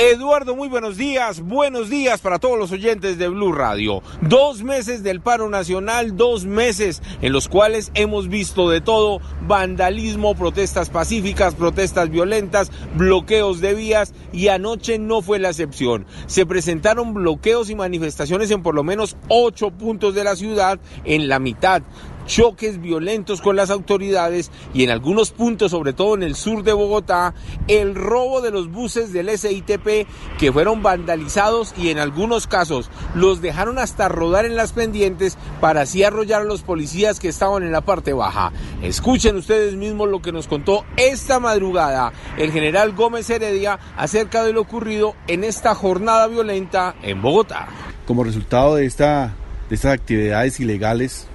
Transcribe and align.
Eduardo, 0.00 0.54
muy 0.54 0.68
buenos 0.68 0.96
días. 0.96 1.40
Buenos 1.40 1.90
días 1.90 2.20
para 2.20 2.38
todos 2.38 2.56
los 2.56 2.70
oyentes 2.70 3.18
de 3.18 3.26
Blue 3.26 3.50
Radio. 3.50 4.00
Dos 4.20 4.62
meses 4.62 5.02
del 5.02 5.20
paro 5.20 5.48
nacional, 5.48 6.16
dos 6.16 6.44
meses 6.44 7.02
en 7.20 7.32
los 7.32 7.48
cuales 7.48 7.90
hemos 7.94 8.28
visto 8.28 8.70
de 8.70 8.80
todo, 8.80 9.20
vandalismo, 9.48 10.36
protestas 10.36 10.88
pacíficas, 10.88 11.56
protestas 11.56 12.10
violentas, 12.10 12.70
bloqueos 12.94 13.60
de 13.60 13.74
vías 13.74 14.14
y 14.32 14.46
anoche 14.46 15.00
no 15.00 15.20
fue 15.20 15.40
la 15.40 15.48
excepción. 15.48 16.06
Se 16.28 16.46
presentaron 16.46 17.12
bloqueos 17.12 17.68
y 17.68 17.74
manifestaciones 17.74 18.52
en 18.52 18.62
por 18.62 18.76
lo 18.76 18.84
menos 18.84 19.16
ocho 19.26 19.72
puntos 19.72 20.14
de 20.14 20.22
la 20.22 20.36
ciudad 20.36 20.78
en 21.04 21.28
la 21.28 21.40
mitad 21.40 21.82
choques 22.28 22.80
violentos 22.80 23.40
con 23.40 23.56
las 23.56 23.70
autoridades 23.70 24.52
y 24.72 24.84
en 24.84 24.90
algunos 24.90 25.32
puntos, 25.32 25.72
sobre 25.72 25.92
todo 25.92 26.14
en 26.14 26.22
el 26.22 26.36
sur 26.36 26.62
de 26.62 26.72
Bogotá, 26.72 27.34
el 27.66 27.96
robo 27.96 28.40
de 28.40 28.52
los 28.52 28.70
buses 28.70 29.12
del 29.12 29.36
SITP 29.36 30.06
que 30.38 30.52
fueron 30.52 30.84
vandalizados 30.84 31.74
y 31.76 31.88
en 31.88 31.98
algunos 31.98 32.46
casos 32.46 32.90
los 33.16 33.40
dejaron 33.40 33.78
hasta 33.78 34.08
rodar 34.08 34.44
en 34.44 34.54
las 34.54 34.72
pendientes 34.72 35.36
para 35.60 35.80
así 35.80 36.04
arrollar 36.04 36.42
a 36.42 36.44
los 36.44 36.62
policías 36.62 37.18
que 37.18 37.28
estaban 37.28 37.64
en 37.64 37.72
la 37.72 37.80
parte 37.80 38.12
baja. 38.12 38.52
Escuchen 38.82 39.34
ustedes 39.34 39.74
mismos 39.74 40.08
lo 40.08 40.22
que 40.22 40.30
nos 40.30 40.46
contó 40.46 40.84
esta 40.96 41.40
madrugada 41.40 42.12
el 42.36 42.52
general 42.52 42.92
Gómez 42.92 43.30
Heredia 43.30 43.78
acerca 43.96 44.44
de 44.44 44.52
lo 44.52 44.60
ocurrido 44.60 45.14
en 45.26 45.44
esta 45.44 45.74
jornada 45.74 46.26
violenta 46.26 46.94
en 47.02 47.22
Bogotá. 47.22 47.68
Como 48.06 48.22
resultado 48.22 48.76
de, 48.76 48.86
esta, 48.86 49.34
de 49.68 49.74
estas 49.74 49.94
actividades 49.94 50.60
ilegales, 50.60 51.26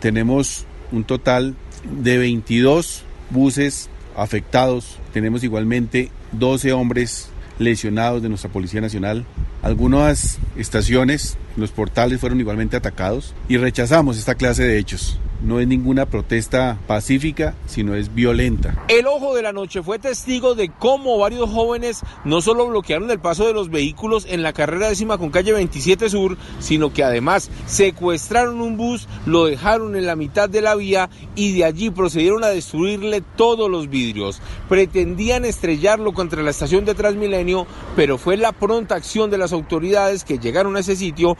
tenemos 0.00 0.66
un 0.92 1.04
total 1.04 1.54
de 1.84 2.18
22 2.18 3.04
buses 3.30 3.88
afectados. 4.16 4.98
Tenemos 5.12 5.44
igualmente 5.44 6.10
12 6.32 6.72
hombres 6.72 7.30
lesionados 7.58 8.22
de 8.22 8.28
nuestra 8.28 8.50
Policía 8.50 8.80
Nacional. 8.80 9.24
Algunas 9.62 10.38
estaciones, 10.56 11.36
los 11.56 11.70
portales 11.70 12.20
fueron 12.20 12.40
igualmente 12.40 12.76
atacados 12.76 13.34
y 13.48 13.56
rechazamos 13.56 14.18
esta 14.18 14.34
clase 14.34 14.64
de 14.64 14.78
hechos. 14.78 15.18
No 15.40 15.60
es 15.60 15.68
ninguna 15.68 16.06
protesta 16.06 16.78
pacífica, 16.86 17.54
sino 17.66 17.94
es 17.94 18.14
violenta. 18.14 18.84
El 18.88 19.06
ojo 19.06 19.36
de 19.36 19.42
la 19.42 19.52
noche 19.52 19.82
fue 19.82 19.98
testigo 20.00 20.54
de 20.54 20.68
cómo 20.68 21.16
varios 21.18 21.48
jóvenes 21.50 22.02
no 22.24 22.40
solo 22.40 22.66
bloquearon 22.66 23.10
el 23.10 23.20
paso 23.20 23.46
de 23.46 23.52
los 23.52 23.70
vehículos 23.70 24.26
en 24.28 24.42
la 24.42 24.52
carrera 24.52 24.88
décima 24.88 25.16
con 25.16 25.30
calle 25.30 25.52
27 25.52 26.10
Sur, 26.10 26.36
sino 26.58 26.92
que 26.92 27.04
además 27.04 27.50
secuestraron 27.66 28.60
un 28.60 28.76
bus, 28.76 29.06
lo 29.26 29.44
dejaron 29.46 29.94
en 29.94 30.06
la 30.06 30.16
mitad 30.16 30.48
de 30.48 30.60
la 30.60 30.74
vía 30.74 31.08
y 31.36 31.56
de 31.56 31.64
allí 31.64 31.90
procedieron 31.90 32.42
a 32.42 32.48
destruirle 32.48 33.22
todos 33.36 33.70
los 33.70 33.88
vidrios. 33.88 34.42
Pretendían 34.68 35.44
estrellarlo 35.44 36.14
contra 36.14 36.42
la 36.42 36.50
estación 36.50 36.84
de 36.84 36.94
Transmilenio, 36.94 37.66
pero 37.94 38.18
fue 38.18 38.36
la 38.36 38.52
pronta 38.52 38.96
acción 38.96 39.30
de 39.30 39.38
las 39.38 39.52
autoridades 39.52 40.24
que 40.24 40.38
llegaron 40.38 40.76
a 40.76 40.80
ese 40.80 40.96
sitio 40.96 41.36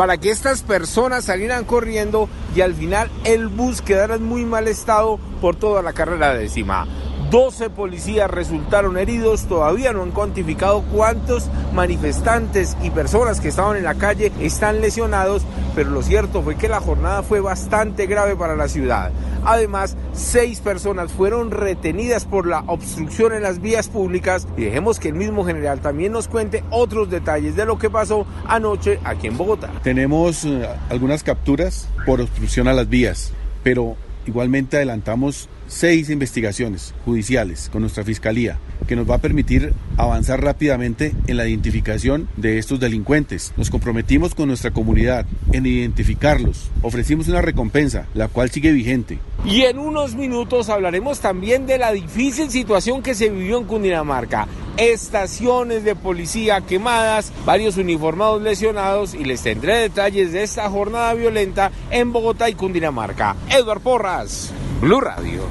para 0.00 0.16
que 0.16 0.30
estas 0.30 0.62
personas 0.62 1.26
salieran 1.26 1.66
corriendo 1.66 2.26
y 2.56 2.62
al 2.62 2.74
final 2.74 3.10
el 3.24 3.48
bus 3.48 3.82
quedara 3.82 4.14
en 4.14 4.24
muy 4.24 4.46
mal 4.46 4.66
estado 4.66 5.18
por 5.42 5.56
toda 5.56 5.82
la 5.82 5.92
carrera 5.92 6.32
décima. 6.32 6.86
12 7.30 7.70
policías 7.70 8.28
resultaron 8.28 8.98
heridos, 8.98 9.46
todavía 9.46 9.92
no 9.92 10.02
han 10.02 10.10
cuantificado 10.10 10.82
cuántos 10.92 11.48
manifestantes 11.72 12.76
y 12.82 12.90
personas 12.90 13.40
que 13.40 13.48
estaban 13.48 13.76
en 13.76 13.84
la 13.84 13.94
calle 13.94 14.32
están 14.40 14.80
lesionados, 14.80 15.42
pero 15.76 15.90
lo 15.90 16.02
cierto 16.02 16.42
fue 16.42 16.56
que 16.56 16.68
la 16.68 16.80
jornada 16.80 17.22
fue 17.22 17.38
bastante 17.38 18.06
grave 18.06 18.34
para 18.34 18.56
la 18.56 18.66
ciudad. 18.66 19.12
Además, 19.44 19.96
seis 20.12 20.60
personas 20.60 21.12
fueron 21.12 21.52
retenidas 21.52 22.24
por 22.24 22.48
la 22.48 22.64
obstrucción 22.66 23.32
en 23.32 23.42
las 23.42 23.60
vías 23.60 23.88
públicas 23.88 24.48
y 24.56 24.64
dejemos 24.64 24.98
que 24.98 25.08
el 25.08 25.14
mismo 25.14 25.44
general 25.44 25.80
también 25.80 26.10
nos 26.12 26.26
cuente 26.26 26.64
otros 26.70 27.10
detalles 27.10 27.54
de 27.54 27.64
lo 27.64 27.78
que 27.78 27.90
pasó 27.90 28.26
anoche 28.46 28.98
aquí 29.04 29.28
en 29.28 29.38
Bogotá. 29.38 29.70
Tenemos 29.84 30.44
eh, 30.44 30.68
algunas 30.88 31.22
capturas 31.22 31.88
por 32.04 32.20
obstrucción 32.20 32.66
a 32.66 32.72
las 32.72 32.88
vías, 32.88 33.32
pero 33.62 33.96
igualmente 34.30 34.76
adelantamos 34.76 35.48
seis 35.66 36.10
investigaciones 36.10 36.94
judiciales 37.04 37.68
con 37.70 37.82
nuestra 37.82 38.04
fiscalía 38.04 38.58
que 38.88 38.96
nos 38.96 39.08
va 39.08 39.16
a 39.16 39.20
permitir 39.20 39.72
avanzar 39.96 40.42
rápidamente 40.42 41.12
en 41.26 41.36
la 41.36 41.46
identificación 41.46 42.28
de 42.36 42.58
estos 42.58 42.80
delincuentes. 42.80 43.52
Nos 43.56 43.70
comprometimos 43.70 44.34
con 44.34 44.48
nuestra 44.48 44.70
comunidad 44.70 45.26
en 45.52 45.66
identificarlos. 45.66 46.70
Ofrecimos 46.82 47.28
una 47.28 47.42
recompensa, 47.42 48.06
la 48.14 48.28
cual 48.28 48.50
sigue 48.50 48.72
vigente. 48.72 49.18
Y 49.44 49.62
en 49.62 49.78
unos 49.78 50.14
minutos 50.14 50.68
hablaremos 50.68 51.20
también 51.20 51.66
de 51.66 51.78
la 51.78 51.92
difícil 51.92 52.50
situación 52.50 53.02
que 53.02 53.14
se 53.14 53.30
vivió 53.30 53.58
en 53.58 53.64
Cundinamarca. 53.64 54.46
Estaciones 54.76 55.82
de 55.82 55.96
policía 55.96 56.60
quemadas, 56.60 57.32
varios 57.46 57.76
uniformados 57.78 58.42
lesionados 58.42 59.14
y 59.14 59.24
les 59.24 59.42
tendré 59.42 59.76
detalles 59.76 60.32
de 60.32 60.42
esta 60.42 60.68
jornada 60.68 61.14
violenta 61.14 61.72
en 61.90 62.12
Bogotá 62.12 62.50
y 62.50 62.54
Cundinamarca. 62.54 63.34
Edward 63.48 63.80
Porras, 63.80 64.52
Blue 64.80 65.00
Radio. 65.00 65.42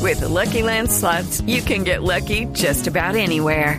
With 0.00 0.20
the 0.20 0.28
Lucky 0.28 0.62
Land 0.62 0.88
you 1.46 1.62
can 1.62 1.84
get 1.84 2.02
lucky 2.02 2.46
just 2.54 2.86
about 2.86 3.16
anywhere. 3.16 3.78